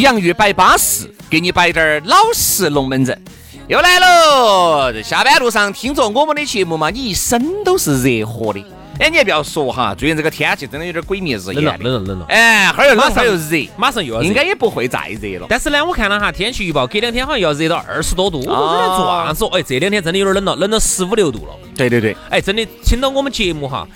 [0.00, 3.22] 洋芋摆巴适，给你摆点儿老实龙门阵。
[3.68, 4.92] 又来喽！
[4.92, 8.64] 在下班路上听着我们的节目嘛，你一身都是热火的。
[8.98, 12.26] 哎，你也不要说哈，最近这个天气真的有点鬼迷日眼冷了，冷了，冷了。
[12.28, 15.46] 哎，哈儿又冷，哈儿又热，马上又要应该也不会再热了。
[15.48, 18.40] 但是呢，我看了哈天气预报，隔两天好像要热到二十多度。
[18.40, 19.46] 我说在做啥子？
[19.52, 21.54] 哎，这两天真的有点冷了，冷到十五六度了。
[21.76, 23.86] 对对对，哎，真的听到我们节目哈，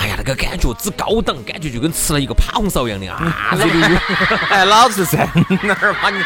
[0.00, 3.50] 哎呀，那个感觉之高档，感觉就跟吃了一个扒红烧一样的啊！
[3.52, 4.00] 这个
[4.48, 5.28] 哎，老子在
[5.62, 6.18] 哪儿把你？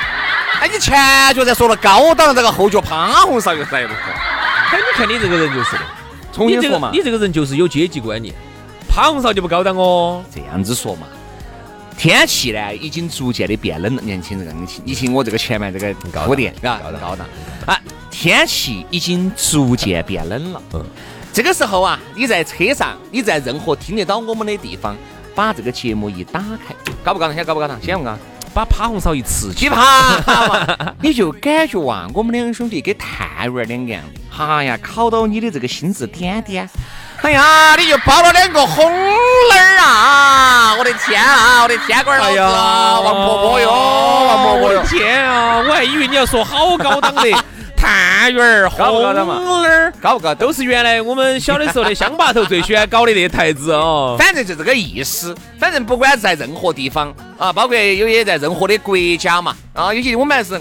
[0.61, 0.95] 哎，你前
[1.35, 3.91] 脚在说了高档，这个后脚扒红烧又来了。
[4.71, 5.81] 哎，你看你这个人就是的，
[6.33, 8.33] 重新说嘛，你这个人就是有阶级观念，
[8.89, 10.25] 扒红烧就不高档哦。
[10.33, 11.09] 这样子说嘛。
[11.97, 14.03] 天气呢，已经逐渐的变冷了。
[14.03, 15.95] 年轻人，你听，你听我这个前面这个
[16.27, 17.27] 铺垫，嘎，高档
[17.67, 17.79] 啊！
[18.11, 20.63] 天气已经逐渐变冷了。
[20.75, 20.85] 嗯，
[21.35, 24.97] 这个时候啊，你在车上，你在任何听得到我们的地方，
[25.35, 27.35] 把这个节目一打开，高不高档？
[27.35, 27.77] 先高不高档？
[27.83, 28.17] 先问啊。
[28.55, 36.71] 把爬红烧一吃起，奇葩，你就感觉哇，我们两兄弟跟探员两个样的，哎呀，考到你的这个心智点点，
[37.23, 40.77] 哎呀，你就包了两个红灯儿啊！
[40.79, 44.85] 我的天啊，我的天官老子，王婆婆哟，王婆婆哟！
[44.85, 45.59] 天啊！
[45.67, 47.23] 我还以为你要说好高档的
[47.85, 50.35] 探员儿、红儿，高不高？
[50.35, 54.17] 都是原来我们小的时候的乡坝头最喜欢搞的那些台子哦。
[54.19, 55.37] 反正就这个意思。
[55.61, 60.55] 反正不管在任何地方啊，包括有些在任何的国家嘛，啊，有些我们还是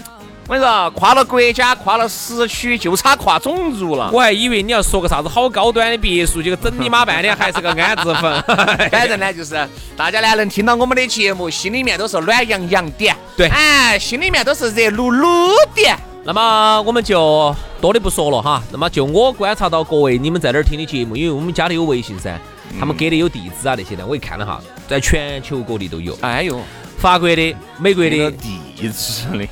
[0.46, 4.10] 我跟你说，跨了国家，跨了时区，就差跨种族了。
[4.12, 8.42] 我还以为你要说个啥子好高端的别墅，结果整你妈半天还是个安置房。
[8.92, 16.13] 反正呢，就是大家呢能听到我们的节目，心里面都是暖洋洋的，对哎，心里面都是热噜噜的。
[16.24, 18.62] 那么我们就多的不说了哈。
[18.72, 22.38] 那么就我观察到各位你们在哪儿听的节目，因为我们加的有微信噻，
[22.80, 26.58] 他们给的有地址啊那些的，我一看了哈，在全球各地都有，哎呦，
[26.96, 28.30] 法国的、美国的。
[28.76, 29.46] 地址的，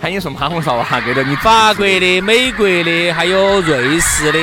[0.00, 4.38] 喊你送爬红烧啊，给到你法国的、美国的，还有瑞士的、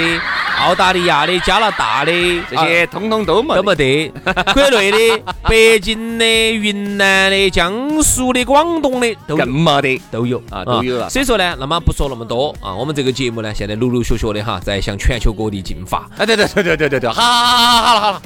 [0.59, 2.12] 澳大利亚的、加拿大的
[2.50, 3.56] 这些通通都没。
[3.56, 4.12] 都没得，
[4.53, 9.46] 国内的、 北京的、云南的、江苏的、广东的都有。
[9.46, 10.02] 更没得。
[10.12, 10.41] 都有。
[10.50, 12.53] 啊都有了所以说呢，那么不说那么多。
[12.59, 16.09] 啊，我们这个节目呢，现在陆陆续续的哈，在向全球各地进发。
[16.18, 18.22] 哎，对对对对对对对，好好好好好了好了，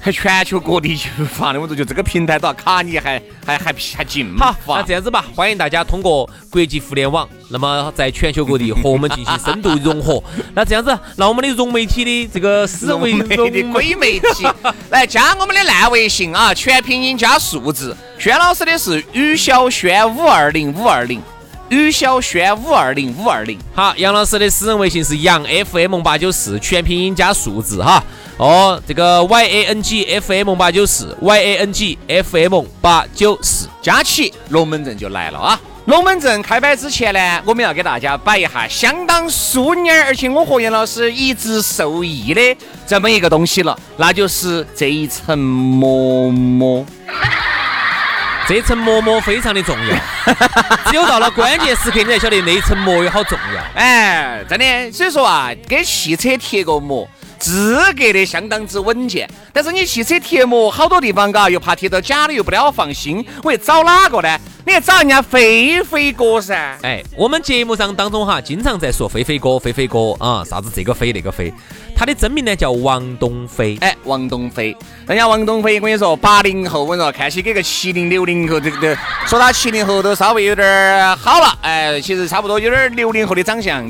[0.00, 10.22] 还全球各地去发的，我都觉得这个平台都要卡你还还还还进好，发那这样子吧，欢迎大家通过国际互联网，那么在全球各地和我们进行深度融合。
[10.54, 14.46] 那这样子，那我们的融媒体的这个私人微融媒的融鬼媒体，
[14.90, 17.96] 来加我们的烂微信啊，全拼音加数字。
[18.18, 21.20] 轩老师的是于小轩五二零五二零，
[21.70, 23.58] 于小轩五二零五二零。
[23.74, 28.02] 好，杨老师的私人微信是杨 FM 八九四，全拼音加数字哈。
[28.38, 33.68] 哦，这个 Y A N G F M 八九四，Y A N G F M 八九四。
[33.82, 35.60] 加起龙门阵就来了啊！
[35.86, 46.84] 龙门阵开摆之前呢，我们要给大家摆一下相当淑女，而且我和杨老师一直受益的这么一个东西了，那就是这一层膜膜。
[48.48, 49.94] 这层膜膜非常的重要，
[50.90, 53.62] 只有到了关键时刻，你才晓得那一层膜有好重要。
[53.74, 57.06] 哎，真的，所以说啊，给汽车贴个膜，
[57.38, 59.28] 资格的相当之稳健。
[59.52, 63.22] 但是你汽车贴膜，好多地方嘎，又怕贴到假的，又不了放心。
[63.42, 64.38] 我去找哪个呢？
[64.64, 66.78] 你还找人家飞飞哥噻。
[66.82, 71.52] 哎，我们节目上当中哈，经常在说飞飞哥，飞飞哥啊，啥子这个飞那个飞，
[71.98, 73.76] 他的真名呢叫王东飞。
[73.80, 78.96] 哎，王东飞，人家王东飞，我跟你说，八零后，我跟你说，看起给个七零六零后，这个
[79.26, 83.84] 说他七零后都稍微有点儿好了，哎，其实差不多有点儿六零后的长相，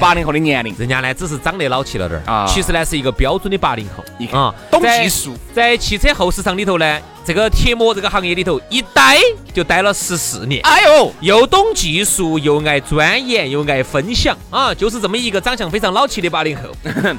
[0.00, 0.74] 八零后的年龄。
[0.78, 4.02] 人家呢只是长得老气了点儿啊其实呢是一个标准的八零后。
[4.34, 9.16] 啊，懂技术，在汽车后市场里头呢，这个贴膜这个行业里头一待
[9.54, 16.62] 就待了十四年，哎呦，又懂技术，又爱钻研，又爱分享啊，就是这么一个长相非常老气的八零后。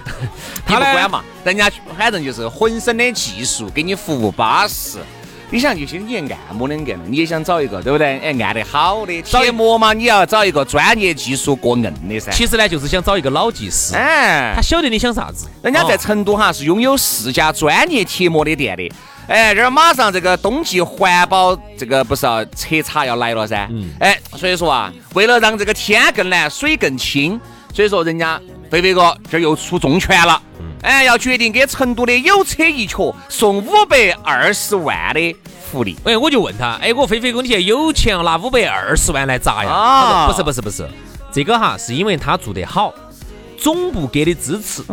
[0.65, 4.97] 他不管嘛，人家反正就是浑身的技术给你服务巴适。
[5.49, 8.17] 你想，就些你按摩两个，你也想找一个，对不对？
[8.19, 12.31] 哎，按得好的贴膜嘛，你要找一个专业技术过硬的噻。
[12.31, 15.47] 其实呢，就是想找一个老技师，哎，他晓得你想啥子。
[15.61, 18.91] 人家在成都哈是拥有四家专业贴膜的店的。
[19.27, 23.67] 哎，这儿马上这个冬季环保这个不是要彻查要来了噻？
[23.71, 23.89] 嗯。
[23.99, 27.39] 哎，所以说啊，为了让这个天更蓝，水更清，
[27.73, 28.39] 所以说人家
[28.69, 30.41] 飞飞哥这又出重拳了。
[30.81, 35.33] 哎，要决定给成都的有车一角送五百二十万的
[35.71, 35.97] 福利。
[36.03, 39.69] 哎，我就问他，哎，我飞飞哥，你现在有钱拿五百二十万来砸呀？
[39.71, 40.85] 啊，不是不是不是，
[41.31, 42.93] 这个哈是因为他做得好，
[43.63, 44.83] 总部给的支持，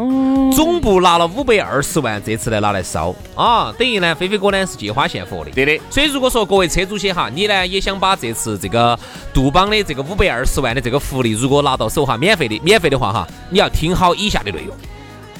[0.54, 5.50] 总部拿了五百二十万，这次来拿来烧啊，等于呢，飞飞哥呢是借花献佛的。
[5.50, 5.82] 对的。
[5.90, 8.96] 所以如果说各位车主些哈，你呢也想把这次这个
[9.34, 14.76] 杜邦的这个五百二十万的这个福利，如果拿到手哈，免费的，免费的话哈，你要听好以下的内容。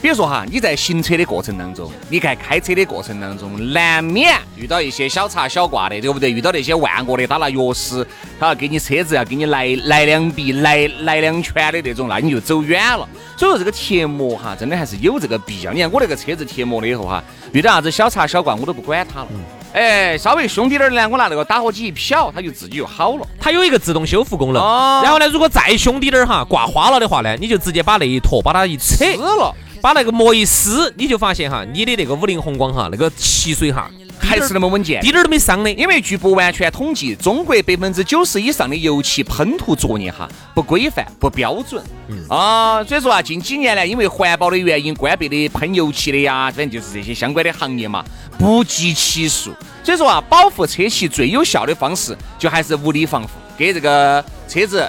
[0.02, 6.31] 比如说哈，你在行车的过程当中，你看开车的过程当中，难免遇到一些小插小挂的，对不对？
[6.31, 8.05] 遇到那些万恶的他拿钥匙，
[8.38, 13.06] 他要给你车子要给你来来两笔、来来两拳的那种，那你就走远了。
[13.37, 15.73] 所以说这个贴膜哈，真的还是有这个必要。
[15.73, 17.23] 你看我那个车子贴膜了以后哈，
[17.53, 19.29] 遇到啥子小插小挂我都不管它了。
[19.75, 23.26] 哎，稍微凶滴点儿呢，我拿那个打火机一瞟，它就自己就好了。
[23.38, 24.62] 它有一个自动修复功能。
[24.62, 29.55] 哦然后呢，如果再凶滴点儿哈，挂花了的话呢，你就直接把那一坨把它一扯了。
[29.81, 35.71] 把那个膜一撕，你就发现哈，你的那个五菱宏光哈，那个漆水哈还是那么稳健，滴点儿都没伤的。
[35.73, 41.82] 因为据不完全统计，中国百分之九十以上的油漆喷涂作业哈不规范、不标准。
[42.09, 48.05] 嗯啊，所以说啊，近几年呢，因为环保的原因，关闭的喷油漆的呀，反正就是这些相关的行业嘛，
[48.38, 49.53] 不计其数。
[49.82, 54.88] 所以说啊，保护车漆最有效的方式，就还是物理防护，给这个车子。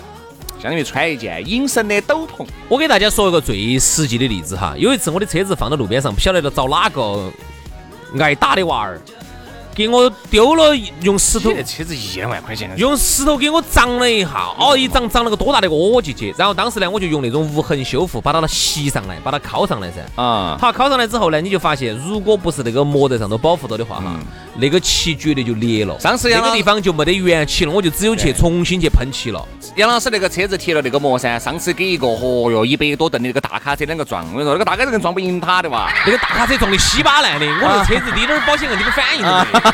[0.61, 2.45] 相当于穿一件隐身的斗篷。
[2.69, 7.31] 我给大家说一个最实际的例子哈，有一次我的车子放到路边上，不晓得找哪个
[8.19, 9.01] 挨打的娃儿。
[9.73, 11.49] 给我丢了，用石头。
[11.63, 12.69] 车子一两万块钱。
[12.77, 16.35] 用石头给我砸了一下，哦，一砸砸了个多大的窝窝进去。
[16.37, 20.01] 然后当时呢，我就用那种无痕修复把它吸上来，把它铐上来噻。
[20.21, 20.57] 啊。
[20.59, 24.19] 好，铐上来之后呢，你就发现，如果不是那个膜在上头保护着的话哈，
[24.55, 25.99] 那个漆绝对就裂了。
[25.99, 29.47] 上次那个地方就没得原漆了，我就只有去重新去喷漆了。
[29.77, 35.89] 杨老师那个车子贴了那个膜噻，上次给一个，哦哟，一百多吨的那个大卡车两个撞，我跟你说，那个大卡车跟撞不赢他的哇。
[36.05, 39.65] 那个大卡车撞的稀巴烂的，我那车子滴点儿保险杠滴点反应都没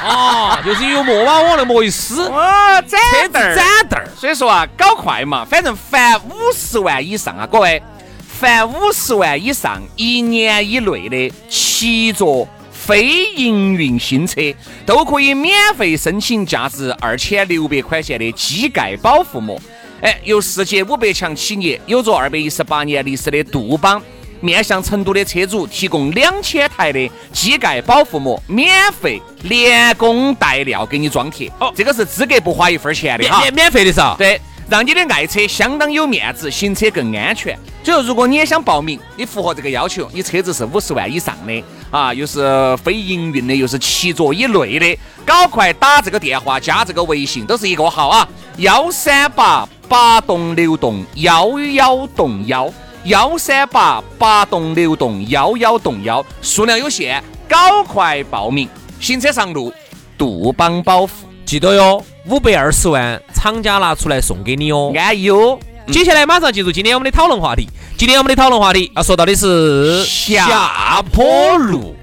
[0.08, 2.98] 哦，就是用膜把我那膜一撕，哦，展
[3.30, 4.08] 凳儿，展凳儿。
[4.16, 7.82] 所以说啊，搞快嘛，反正凡五十万以上啊，各位，
[8.26, 12.48] 凡五十万以上一年以内的七座。
[12.80, 14.40] 非营运新车
[14.86, 19.60] 都可以免费申请价值二千六百块钱的机盖保护膜。
[20.00, 24.02] 哎，由世界五百强企业、有着二百一十八年历史的杜邦，
[24.40, 31.52] 面向成都的车主提供两千台的机盖保护膜，免费连工带料给你装贴。
[31.60, 34.40] 哦，这个是资格不花一分钱的哈，免免费的是对。
[34.70, 37.58] 让你的爱车相当有面子，行车更安全。
[37.82, 48.28] 所以说，如果你也想报名，你符合这个要求，你车子是五十万以上的啊，又是非营运的，又是七座以内的，赶快打这个电话，加这个微信，都是一个号啊，
[48.58, 52.72] 幺三八八栋六栋幺幺栋幺，
[53.06, 58.68] 幺三八八栋六栋幺幺栋幺，数量有限，赶快报名，
[59.00, 59.72] 行车上路，
[60.16, 61.10] 杜邦保护。
[61.44, 65.58] 记得哟，五百二十万，厂家拿出来送给你哦，安逸哦。
[65.88, 67.68] 接下来马上进入今天我们的讨论话题。
[67.96, 71.96] 今天我们的讨论话题要说到的是下坡路。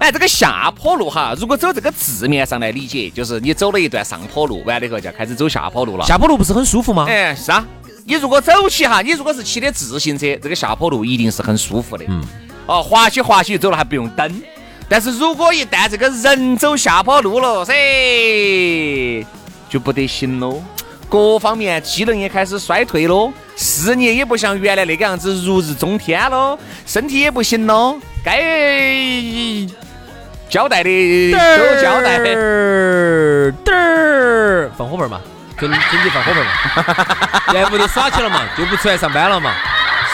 [0.00, 6.04] 哎，这个下坡路哈，如果走这个字面上来理解，就是你走了一段上坡路，完了以后就开始走下坡路了。
[6.04, 7.06] 下坡路不是很舒服吗？
[7.08, 7.64] 哎，是啊。
[8.04, 12.04] 你如果走起哈，你如果是骑的自行车，这个下坡路一定是很舒服的。
[12.08, 12.20] 嗯。
[12.66, 14.42] 哦，滑起滑起走了还不用蹬。
[14.88, 17.72] 但是如果一旦这个人走下坡路了噻，
[19.68, 20.62] 就不得行喽，
[21.08, 28.42] 各方面机能也开始衰退喽，事业也不像原来那个样子如日中天喽，身体也不行喽，该
[30.48, 32.18] 交代的都交代。
[32.18, 35.20] 嘚儿，放火盆嘛，
[35.58, 36.50] 整整体放火盆嘛，
[37.52, 39.54] 在屋头耍起了嘛，就不出来上班了嘛。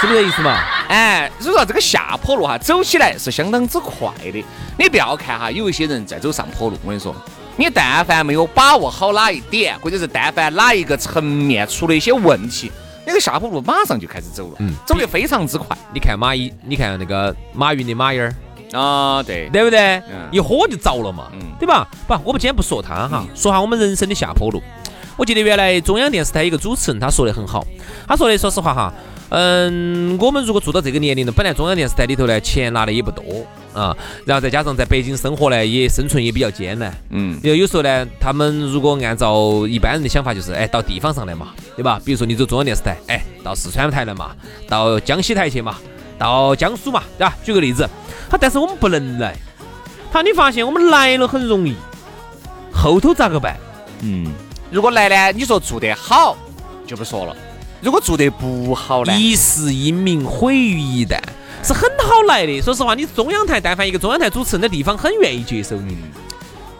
[0.00, 0.58] 是不是这意思嘛？
[0.88, 4.44] 哎，所以说这个下坡路哈，走起来是相当之快的。
[4.76, 7.14] 你不要看哈，有一些人在走上坡路，我跟你说，
[7.56, 12.70] 你但凡没有把握好哪一点，或者是但凡哪一个层面出了一些问题，
[13.06, 15.76] 那个下坡路马上就开始走了，嗯，走得非常之快。
[15.92, 18.34] 你看马一，你看那个马云的马眼儿，
[18.78, 20.02] 啊，对，对不对？
[20.32, 21.28] 一火就着了嘛，
[21.60, 21.86] 对吧？
[22.08, 24.60] 不，我们今天不说他哈，说下我们人生的下坡路。
[25.16, 27.64] 我记得原来中央电视台一个主持人他说的很好，
[28.08, 28.92] 他说的说实话哈，
[29.30, 33.22] 嗯，我们如果做到这个年龄了，本来中央电视台里头呢钱拿的也不多
[33.72, 42.00] 啊，然后再加上在北京生活呢也生存也比较艰难，嗯，有有时候呢，他们如果按照一般人的想法就是，哎，到地方上来嘛，对吧？
[42.04, 44.30] 比如说你走中央电视台，哎，到四川台来嘛，
[44.68, 45.76] 到江西台去嘛，
[46.18, 47.36] 到江苏嘛，对吧？
[47.42, 47.88] 举个例子，
[48.30, 49.34] 他但是我们不能来，
[50.12, 51.74] 他你发现我们来了很容易，
[52.72, 53.56] 后头咋个办？
[54.02, 54.30] 嗯。
[54.70, 55.32] 如果来呢？
[55.32, 56.36] 你说做得好
[56.84, 57.36] 就不说了。
[57.84, 59.12] 如果做得不好呢？
[59.12, 61.18] 一世英名毁于一旦，
[61.62, 62.62] 是很好来的。
[62.62, 65.98] 说实话，你中央台，但凡一个中央台主持人的地方，很愿意接受你。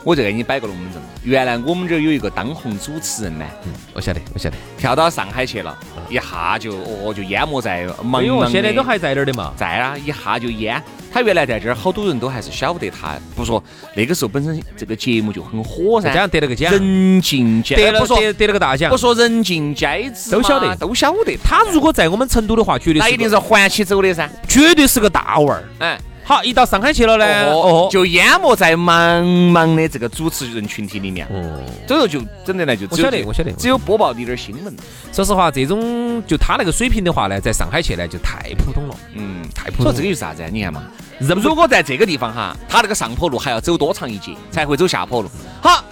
[0.02, 1.02] 我就给你摆个龙门阵。
[1.22, 3.44] 原来我们这儿有一个当红主持人呢，
[3.92, 5.76] 我晓得，我晓得，跳到上海去了，
[6.08, 8.50] 一下就哦就淹没在茫茫。
[8.50, 9.52] 现在都还在那儿的嘛？
[9.58, 10.82] 在啊，一下就淹。
[11.14, 13.16] 他原来在这儿，好多人都还是晓得他。
[13.36, 13.62] 不说
[13.94, 18.90] 那个时候本身这个节目就很火噻，加上得了个奖，人尽皆得了，得得了个大奖。
[18.90, 21.36] 不说人尽皆知，都晓得，都晓得。
[21.36, 25.62] 他如果在我们成都的话，绝对那一定是环起走的噻，绝对是个大腕儿。
[25.78, 25.96] 哎。
[26.26, 31.26] 好，一到上海去了呢，哦，就淹没在茫茫的这个主持人群体里面。
[31.26, 34.74] 哦，这个就整的来就，我晓得，我晓得，只有播报一点新闻。
[35.12, 38.96] 说实话，这种就他那个水平的话呢，在上海去呢就太普通了。
[39.14, 39.84] 嗯，太普通。
[39.84, 40.42] 说这个就是啥子？
[40.52, 40.82] 你看嘛，
[41.18, 45.30] 如果在这个地方哈，他那个上坡路还要走多长一截才会走下坡路？
[45.62, 45.84] 好，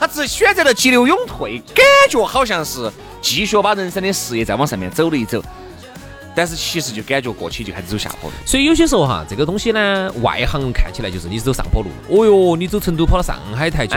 [0.00, 5.42] 他只选择了急流勇退，感觉好像是继续把人生的事业再往上面走了一走。
[6.34, 11.90] 但是其实就感觉过去就开始走下坡路，所以有些时候哈，这个东西呢，外行人看起来就是你是走上坡路。
[12.08, 13.94] 哦哟，你走成都跑到上海台去，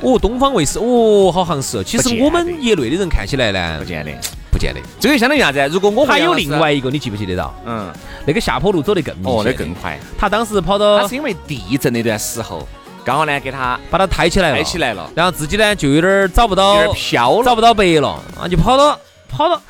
[0.00, 1.84] 哦，东方卫视，哦，好行势。
[1.84, 4.10] 其实我们业内的人看起来呢，不见得，
[4.56, 4.80] 不见得。
[4.98, 5.60] 这个相当于啥子？
[5.70, 7.54] 如果我还有另外一个，你记不记得到？
[7.66, 7.92] 嗯，
[8.24, 9.98] 那个下坡路走得更哦，那更快。
[10.16, 12.66] 他当时跑到，他是因为地震那段时候，
[13.04, 18.98] 刚好呢给他把他抬起来了，抬起来了，然后自己呢就有点找不到，有点飘了，找不到北了，啊，就跑到
[19.28, 19.60] 跑到。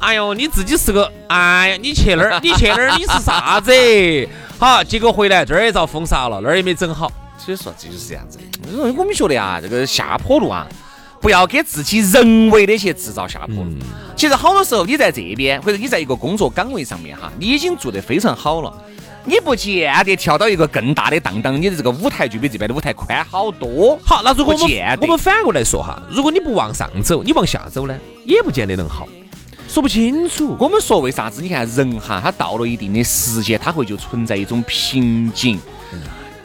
[0.00, 3.72] 哎呦，你自己是个，哎呀，你去那儿， 你去那儿，你是啥子？
[4.58, 7.10] 好，结果回来这儿也遭封杀了，那儿也没整好。
[7.38, 8.44] 所以说这就是这样子的。
[8.96, 10.66] 我们觉得啊，这个下坡路啊，
[11.24, 13.70] 不要给自己人为的去制造下坡路。
[14.14, 18.70] 其实好多时候你在这边，或者你在一个工作岗位上面哈，你已经做得非常好了，
[19.24, 23.98] 你不见得跳到一个更大的档档，你的这个舞台就比这边的舞台宽好多。
[24.04, 29.08] 好，那如果我们我们反过来说哈，如果你不往上走，你往下走呢，也不见得能好。
[29.66, 31.40] 说不清楚，我们说为啥子？
[31.40, 35.58] 你看人哈，他到了一定的时间，他会就存在一种瓶颈，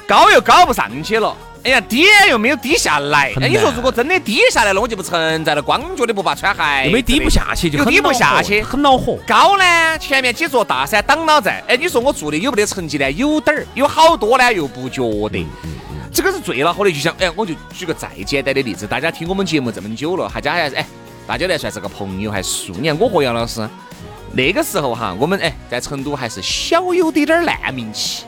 [0.08, 3.34] 高又高不上去了，哎呀，低又没有低下来。
[3.42, 9.18] 哎，你说如果真的低下来了，我就不存在了，光脚的不怕穿鞋，又没低不下去，就低不下去，很恼火。
[9.28, 13.12] 高呢，前面几座大山挡到在，哎，你说我做的有没得成绩呢？
[13.12, 15.46] 有点儿，有好多呢，又不觉得。
[16.12, 20.86] 这个是最恼火的，就像哎，我就举个再简单的例子，大家听我们节目这么久了，还加还是哎。
[21.28, 22.98] 大家来算是个朋友，还数年。
[22.98, 23.70] 我和杨老师
[24.32, 28.24] 那个时候哈，我们哎在成都还是小有点点烂名气，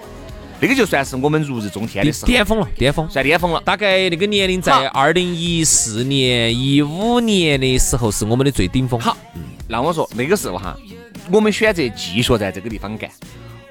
[0.61, 3.59] 那个就算是我们如日中天的时候，巅峰了，巅峰，算巅峰了。
[3.65, 8.99] 大概那个年龄在二零一四年、一五年的时候是我们的最顶峰。
[8.99, 9.17] 好，
[9.67, 10.77] 那我说那个时候哈，
[11.31, 13.09] 我们选择继续在这个地方干，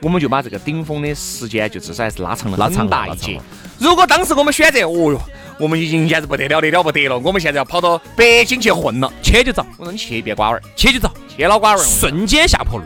[0.02, 3.40] 我们就把这个顶峰的时间就至少还是拉长了拉长大一截。
[3.78, 5.20] 如果当时我们选择，哦哟。
[5.60, 9.62] 我们已经简直不得了的了不得了，我们现在要跑到北京去混了，去就遭。
[9.76, 12.84] 我说你去别瓜娃儿，去就遭，去老瓜娃儿，瞬间下坡路。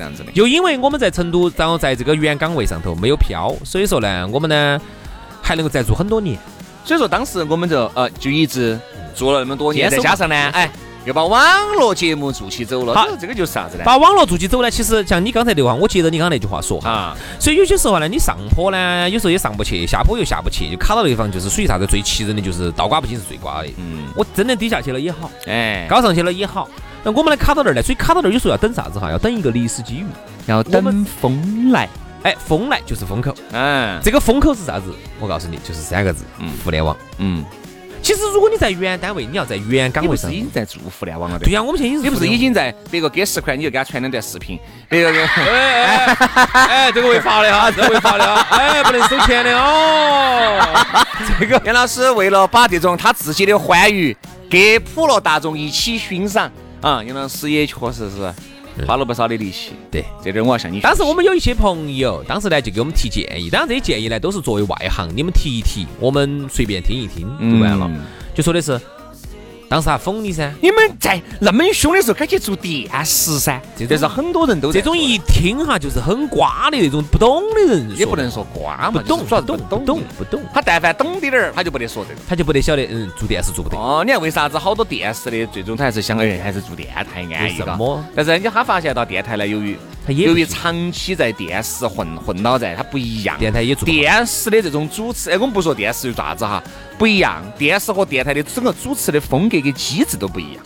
[0.00, 0.32] 这样子的。
[0.32, 4.80] 又因为我们在成都，然后在这个原岗位上头没有飘，所以说呢，我们呢
[5.42, 6.38] 还能够再做很多年。
[6.86, 8.80] 所以说当时我们就呃就一直
[9.14, 10.70] 做了那么多年，再加上呢，哎。
[11.06, 11.42] 又把网
[11.78, 13.84] 络节目做起走了，好，这个就是啥子呢？
[13.86, 14.70] 把网络做起走呢？
[14.70, 21.86] 其实像你刚才那话，我接着你刚才那句话说哈，所以有些时候呢，你上坡呢，有时候也上不去，下坡又下不去，就卡到那地方，就是属于啥子？
[21.86, 23.68] 最气人的就是倒挂不进是最瓜的。
[23.78, 26.68] 嗯，我真的低下去了也好，哎，高上去了也好，
[27.02, 27.82] 那我们呢卡到那儿呢？
[27.82, 29.10] 所以卡到那儿有时候要等啥子哈？
[29.10, 30.06] 要等一个历史机遇，
[30.46, 31.88] 要等风来。
[32.22, 33.34] 哎，风来就是风口。
[33.52, 34.94] 嗯，这个风口是啥子？
[35.18, 36.94] 我告诉你，就是三个字，嗯，互联网。
[37.16, 37.42] 嗯。
[38.02, 41.38] 其实，如果你在原单位，你要在原岗位上，已经在做互联网了。
[41.38, 44.58] 对呀，我们现在已经，你不是已经在别个给十块，你就给他传两段视频。
[44.88, 46.06] 别个， 哎
[46.52, 50.60] 哎，这个违法的哈， 这个违法的哈，哎，不能收钱的哦。
[51.38, 54.16] 这个杨老师为了把这种他自己的欢愉
[54.48, 58.34] 给普罗大众一起欣赏啊，杨老师也确实是。
[58.86, 60.80] 花了不少的力气，对，这点我要向你。
[60.80, 67.90] 当时我们有一些朋友，当时呢就给我们提建议，当然这些建议呢都是作为外行，你们提一提，我们随便听一听就完了。
[68.34, 68.80] 就说的是，
[69.70, 70.52] 当时还封你噻。
[70.60, 73.62] 你们在那么凶的时候，该去做电视噻。
[73.88, 80.42] 这是很多人都这种一听哈，就是很瓜的那种不懂的人，也不能说瓜嘛，不懂，主要懂懂懂不懂。
[80.52, 83.76] 他但凡懂点儿，他就不得说这个，他就不得晓得，嗯，做电视做不得。
[83.76, 88.04] 哦，你看为啥子好多电视的最终他还是想，哎，还是做电台安逸什么？
[88.16, 93.38] 但是人家他发现到电台呢，由于他由于长期在电视混混到在，他不一样。
[93.38, 96.60] 电台也做电视的这种主持，哎，我们不说电视有啥子哈，
[96.98, 97.40] 不一样。
[97.56, 100.62] 电视和电台的整个主持的风格跟机制都不一样。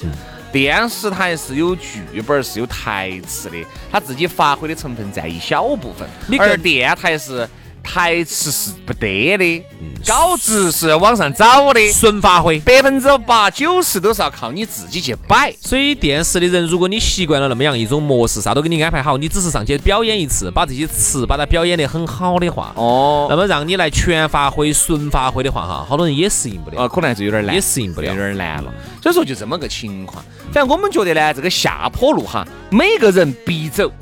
[0.53, 3.57] 电视台是有剧本，是有台词的，
[3.91, 6.09] 他自己发挥的成分占一小部分，
[6.39, 7.49] 而电台是。
[7.85, 9.65] 台词是不得的，
[10.07, 15.55] 稿子是网上找的，纯发挥，百分之八九十都是要靠你自己去摆。
[15.61, 28.73] 所以电视的人，如果你习惯了那么样一种模式，啥都给你安排好，你只是上去表演一次，把这些词把它表演得很好的话，哦，那么让你来全发挥、纯发挥的话，哈，好多人也适应不了，啊，可能还是有点难，也适应不了，有点难了。
[29.03, 30.25] 所以说就这么个情况。
[30.53, 33.93] 反正我们觉得呢，这个下坡路哈，每个人必走。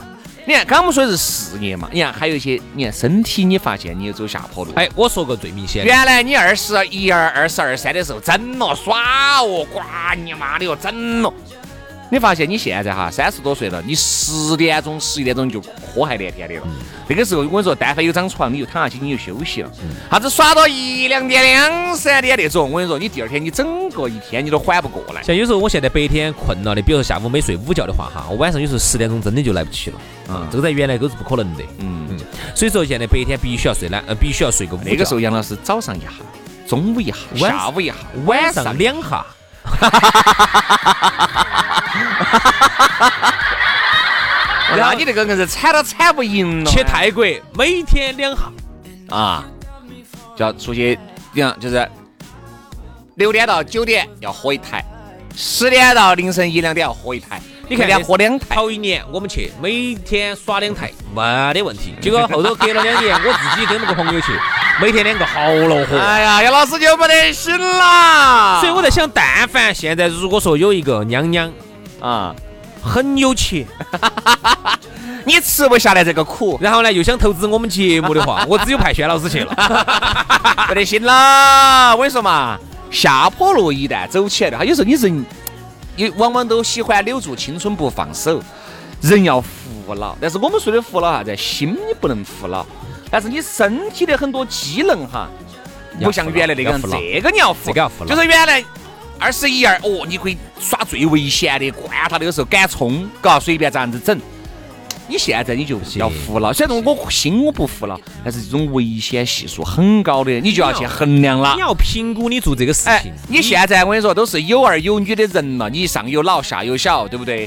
[0.44, 4.72] 你看，刚刚我们说的是事业嘛，你看还有一些，你看身体，你发现你又走下坡路。
[4.74, 9.80] 哎，我说个最明显，原来你二十一二、二十二三的时候整了耍哦，呱
[10.24, 11.32] 你妈的哟，整了。
[12.10, 16.62] 你发现你现在哈三十多岁了，你十点钟、十一点钟就祸害连天的了。
[17.08, 19.70] 那个时候我跟你说，但凡有张床，你就躺下去，你就休息了。
[20.10, 25.22] 啥子耍到一两点、两三点那种，我跟你说，你第二天你整个一天你都缓不过来。
[25.22, 29.96] 像有时候我现在白天困了的，比如说下午没睡午觉的话哈，我晚上有时候十点钟真的就来不起了。
[30.28, 31.64] 嗯，这个在原来都是不可能的。
[31.78, 32.18] 嗯嗯。
[32.54, 34.84] 所以说现在白天必须要睡懒，呃，必须要睡个午觉。
[34.84, 36.08] 那个时候杨老师早上一下，
[36.66, 39.24] 中午一下，下午一下，晚上两下。
[44.74, 46.70] 那你这个硬是惨都惨不赢了。
[46.70, 47.24] 去泰国
[47.54, 48.50] 每天两下
[49.14, 49.44] 啊，
[50.34, 50.98] 就要出去，
[51.32, 51.86] 你看就是
[53.16, 54.82] 六点到九点要喝一台，
[55.36, 57.40] 十点到凌晨一两点要喝一台。
[57.68, 58.54] 你看，两喝两台。
[58.54, 61.94] 头一年我们去每天耍两台，没得问题。
[62.00, 64.32] 结果后头隔了两年，我自己跟那个朋友去，
[64.80, 65.96] 每天两个好恼火。
[65.98, 68.60] 哎呀，杨老师就不得行啦。
[68.60, 71.50] 所以我在想，但凡现在如果说有一个娘娘
[72.00, 72.34] 啊。
[72.84, 73.64] 很有钱，
[75.24, 79.54] 你吃不下来这个苦，然后呢又想投资我们节目的话，我只有派轩老师去了，
[80.66, 81.92] 不得行了。
[81.92, 82.58] 我跟你说嘛，
[82.92, 85.24] 下坡路一旦走起来的话，有时候你人，
[85.96, 88.40] 你往往都喜欢留住青春不放手，
[89.00, 90.14] 人要服老。
[90.20, 91.36] 但是我们说的服老啥子？
[91.36, 92.64] 心你不能服老，
[93.10, 95.28] 但是你身体的很多机能哈，
[96.00, 98.62] 不像原来那个样子，这个你要服，这个要服就是原来。
[99.18, 104.20] 二十一二哦，你可以耍最危险的，管他那个时候敢冲，嘎，随便咋样子整。
[105.12, 111.52] 你现在你就要服了，虽然我心我不服了，但是这种危险系数很高的，你就要去衡量了。
[111.54, 113.12] 你要评估你做这个事情。
[113.28, 117.46] 你现在我跟你说，都是有儿有女的人了，你上有老下有小，对不对？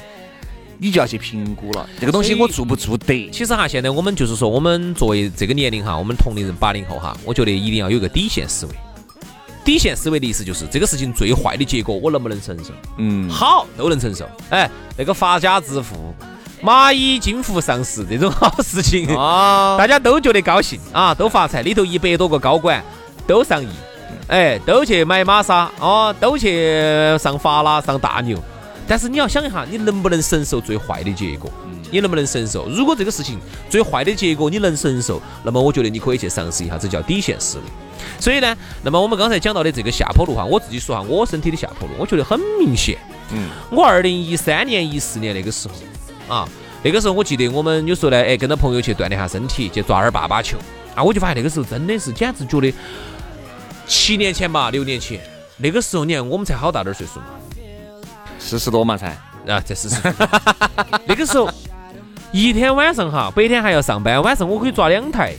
[0.78, 3.28] 你就要去评估了，这个东西我做不做得？
[3.32, 8.76] 其实哈，现在我们就是说，我们作为这个年龄哈，我们同龄人八零后哈，我觉得一定要有个底线思维。
[9.64, 12.72] 底线思维的意思就是这个事情最坏的结果我能不能承受？
[13.00, 14.30] 嗯，好都能承受。
[14.52, 16.14] 哎，那个发家致富、
[16.66, 22.84] 蚂蚁金服上市这种好事情啊， 大家都觉得高兴啊，都发财，里头一百多个高管
[23.28, 23.68] 都上亿，
[24.30, 26.76] 哎，都去买玛莎哦，都去
[27.20, 28.42] 上法拉、上大牛。
[28.88, 31.52] 但是你要想一下，你能不能承受最坏的结果？
[31.92, 32.68] 你能不能承受？
[32.68, 37.64] 如果这个事情最坏的结果你能承受，那么我觉得你可以去尝试一下，这叫底线思维。
[38.20, 42.98] 所以呢，那么我们刚才讲到的这个下坡路哈，我自己说哈，我身体的下坡路，我觉得很明显。
[43.32, 45.76] 嗯，我二零一三年、一四年那个时候
[46.28, 46.48] 啊，
[46.84, 50.58] 那个时候我记得我们有时候呢，哎，跟着朋友去锻炼下身体，去抓点爸爸球
[50.96, 52.74] 啊，我就发现那个时候真的是简直觉得，
[53.86, 55.20] 七年前吧，六年前，
[55.58, 57.26] 那个时候你看我们才好大点岁数嘛，
[58.40, 59.10] 四十多嘛才
[59.48, 59.96] 啊，才四十，
[61.06, 61.50] 那个时候
[62.32, 65.34] 一天晚上哈，白天还要上班，晚上我可以抓两台。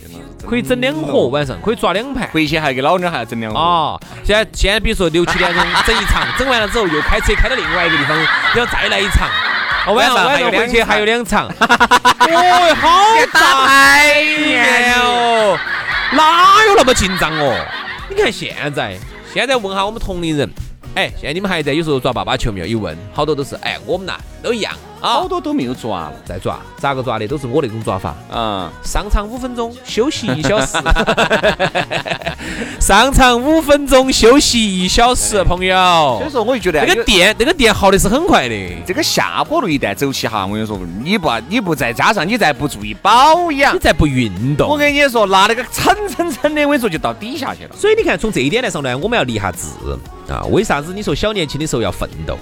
[0.46, 2.28] 可以整两盒，晚上可以抓两盘。
[2.30, 3.58] 回去还给老娘还要整两盒。
[3.58, 8.16] 啊，现在现在比如说六七点钟整一场，整完了之后又开车开到另外一个地方，
[8.54, 9.28] 要再来一场。
[9.86, 11.46] 哦，晚上晚上回去还有两场。
[11.46, 11.54] 哦，
[12.80, 15.58] 好大年哦，
[16.12, 17.54] 哪有那么紧张哦？
[18.10, 18.96] 你看现在，
[19.32, 20.48] 现在问下我们同龄人。
[20.94, 22.66] 哎，现在你们还在有时候抓爸爸球没有？
[22.66, 27.28] 一问，好多都是哎，我们呐都一样啊，好多都没有抓了，在抓，咋个抓的？
[27.28, 28.72] 都是我那种抓法啊。
[28.82, 30.78] 上场五分钟，休息一小时。
[32.80, 36.16] 上场五分钟，休息一小时，朋友。
[36.20, 38.54] 所以说，我就觉得那个电，那个电耗的是很快的。
[38.86, 47.70] 这个下坡路一旦走起哈，我跟你说，你不你不再加上你再不注意保养，你再不运动，我跟你说，拿那个蹭蹭蹭的，我跟你说就到底下去了。
[47.76, 49.68] 所以你看，从这一点来说呢，我们要立下志。
[50.32, 50.42] 啊。
[50.50, 52.38] 为啥子你说小年轻的时候要奋斗？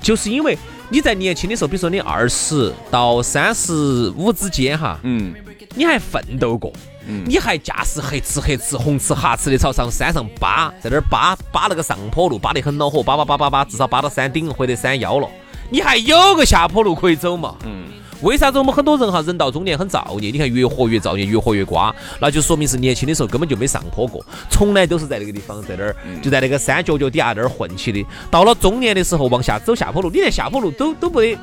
[0.00, 0.56] 就是因为
[0.92, 5.32] 你在年轻的时候，比如说你二十到三十五之间哈，嗯，
[5.74, 6.70] 你还奋斗过，
[7.08, 15.26] 嗯，你还驾驶黑吃黑吃红吃哈吃的朝上山上扒，在那儿扒扒那个上坡路，扒得很恼火，扒扒扒扒扒，至少扒到山顶或者山腰了，
[15.70, 17.84] 你还有个下坡路可以走嘛，嗯。
[18.22, 20.30] 为啥子我们很多人哈人到中年很造孽？
[20.30, 28.06] 你看越活越造孽，越活越瓜，那就说明是年轻的时候根本就没上坡过，从来都是在那个地方，在那儿就在那个山脚脚底下那儿混起的。
[28.30, 31.36] 到了中年的时候往下走下坡路，你连下坡路都都不得，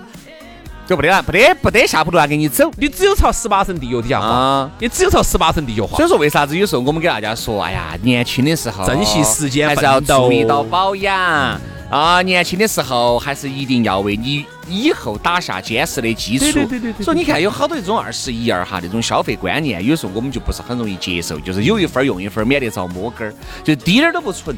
[0.88, 5.98] 就不得了，不得不得下坡路啊给你走，你只有朝十八层地狱底下滑，你只有朝十八层地狱滑。
[5.98, 11.60] 所以说为啥子有时候我们给大家说，哎呀，年轻的时候珍惜时间，还是要注意到保养。
[11.90, 16.46] 啊，年轻的时候还是一定要为你以后打下坚实的基础。
[16.54, 17.04] 对对对对。
[17.04, 24.56] 所以你看，有好多这种二十一二哈那种消费观念，有时候我们就不是很容易接受，就是有一分用一分，免得遭摸根儿，就滴点儿都不存。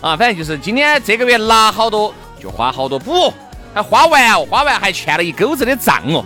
[0.00, 3.32] 啊，反正就是今天这个月拿好多就花好多，不
[3.72, 6.24] 还花完哦，花完还欠了一钩子的账哦。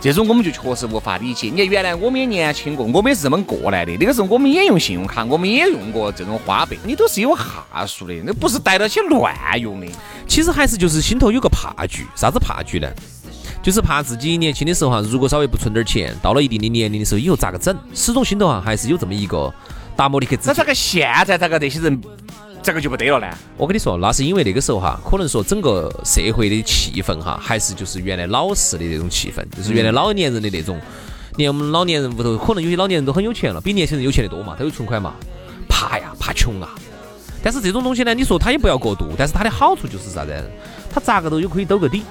[0.00, 1.48] 这种我们就确实无法理解。
[1.48, 3.96] 你看，原来我们也年轻过，我们也是这么过来的。
[3.98, 9.86] 那个时候我们也用信用卡，我们也用过这种花呗，你都是有哈数的，那不是带到起乱用的。
[10.28, 12.88] 其实还是就是心头有个怕惧，啥子怕惧呢？
[13.62, 17.76] 就是怕自己年轻的时候哈，如果稍微不存点钱，到了一定的年龄的时候，以后咋个整？
[17.94, 19.52] 始终心头哈还是有这么一个
[19.96, 20.36] 达摩的克。
[20.44, 22.00] 那咋个现在咋个这些人？
[22.66, 23.28] 这个就不得了呢。
[23.56, 30.76] 我跟你说，那是因为那个时候哈，可能说整个社会的气氛哈，还是就是原来老式的那种气氛，就是原来老年人的那种。
[31.36, 35.14] 连我们老年人屋头，可能有些老年人都很有钱了，比年轻人有钱的多嘛，都有存款嘛。
[35.68, 36.74] 怕呀，怕穷啊。
[37.40, 40.32] 但是这种东西呢，你说他也不要过度，但是他的好处就是啥子？
[40.90, 42.02] 他咋个都有可以兜个底。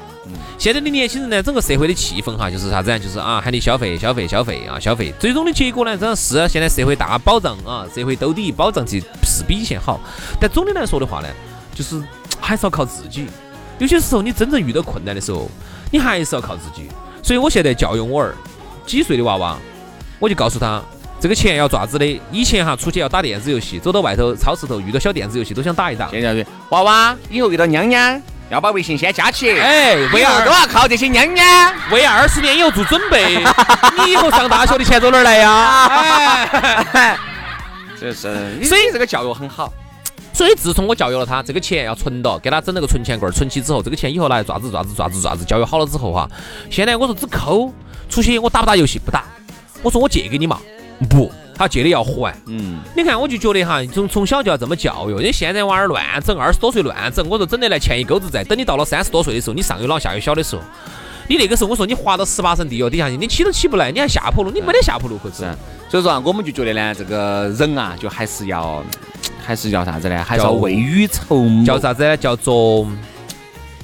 [0.57, 2.99] 现在的年轻人呢，整个社会的气氛哈，就是啥子？
[2.99, 5.13] 就是啊，喊你消费、消费、消费啊，消费。
[5.19, 9.99] 最终的结果呢，真的是现在社会大保障啊，社会兜底保障其是比以前好。
[10.39, 11.27] 但总的来说的话呢，
[11.73, 12.01] 就是
[12.39, 13.27] 还是要靠自己。
[13.77, 15.49] 有些时候你真正遇到困难的时候，
[15.91, 16.87] 你还是要靠自己。
[17.21, 18.33] 所以我现在教育我儿
[18.85, 19.57] 几岁的娃娃，
[20.19, 20.81] 我就告诉他，
[21.19, 22.21] 这个钱要爪子的。
[22.31, 26.09] 以前哈出去要打电子游戏，走到外头超市头遇到小电子游戏都想打一打。
[26.09, 28.21] 现在娃娃以后遇到娘娘。
[28.49, 33.43] 要把微信先加起，哎，为二都要靠这些娘娘，为二十年以后做准备。
[34.05, 37.17] 你以后上大学的钱从哪儿来呀？
[37.99, 39.73] 这是，所以这个教育很好。
[40.31, 45.45] 所以自从我教育了他，这个钱要存到，给他整了个存钱罐，存起之后，这个钱以后拿来爪子爪子爪子爪子。
[45.45, 46.29] 教育好了之后哈，
[46.69, 47.73] 现在我说只抠，
[48.09, 49.23] 出去我打不打游戏不打，
[49.81, 50.59] 我说我借给你嘛，
[51.09, 51.31] 不。
[51.57, 55.15] 他借的要还，嗯，你看我就觉得哈，从从小就要这么教育。
[55.23, 58.43] 你现在娃儿乱整，二十多岁乱整，我说整得来欠一钩子债。
[58.43, 60.61] 等你到了三十多岁的时候，你上有老下有小的时候，
[61.29, 65.45] 你那个时候我说你滑到十八层地狱底下去，你起都起不来，你还下坡路，你没得下坡路可走。
[65.89, 68.83] 所以说啊，我们就觉得呢，这个人啊，就还是要，
[69.45, 70.23] 还是要啥子呢？
[70.23, 71.63] 还是要未雨绸缪。
[71.63, 72.17] 叫啥子呢？
[72.17, 72.85] 叫做。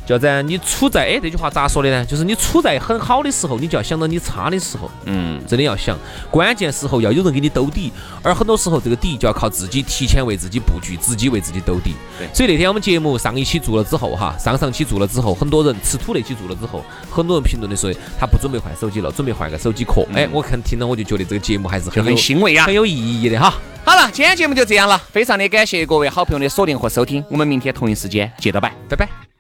[0.06, 2.06] 叫在你处在哎，这句话咋说的呢？
[2.06, 5.98] 就是你处在很好的时候，你就要想到你差的时候，嗯，真的要想，
[6.30, 11.94] 关键时候要有人给你兜底，而很多时候这个底就要靠自己提前为自己布局，自己为自己兜底。
[12.18, 20.06] 对，所以那天我们节目上一期做了之后哈，上上期做了之后，很多人吃土那期做了之后，很多人评论的说他不准备换手机了，准备换个手机壳。
[20.14, 23.54] 哎，我看听了我就觉得这个节目还是很很欣慰啊，很有意义的哈。
[23.84, 29.31] 好了，今天节目就这样了，非常的感谢各位好朋友的锁定和收听，我们明天同一时间接着拜，拜拜。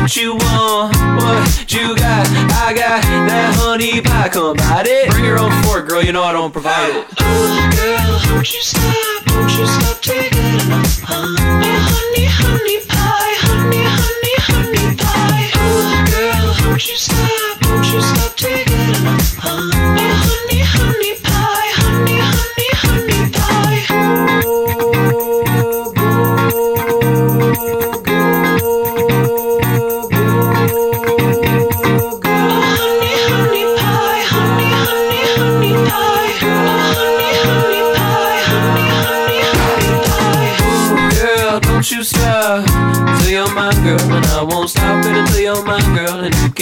[0.00, 2.26] What you want What you got.
[2.66, 4.28] I got that honey pie.
[4.28, 5.10] Come bite it.
[5.10, 6.02] Bring your own fork, girl.
[6.02, 7.06] You know I don't provide it.
[7.20, 9.30] Oh, girl, won't you stop?
[9.30, 10.62] Won't you stop taking it
[11.04, 11.14] huh?
[11.14, 13.34] Oh, honey, honey pie.
[13.44, 15.50] Honey, honey, honey pie.
[15.54, 17.62] Oh, girl, won't you stop?
[17.66, 18.69] Won't you stop taking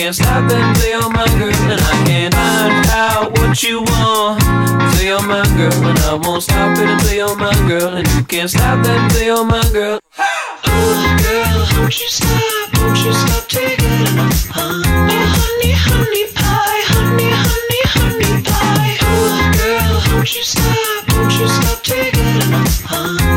[0.09, 5.05] can't stop until you're my girl, and I can't find out what you want until
[5.05, 8.49] you're my girl, and I won't stop it until you're my girl, and you can't
[8.49, 10.01] stop and until you're my girl.
[10.17, 12.81] Oh, girl, won't you stop?
[12.81, 14.49] Won't you stop taking enough?
[14.57, 18.97] Oh, honey, honey pie, honey, honey, honey pie.
[19.13, 21.13] Oh, girl, won't you stop?
[21.13, 22.81] Won't you stop taking enough?
[22.91, 23.28] Oh,